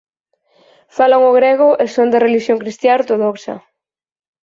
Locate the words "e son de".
1.83-2.21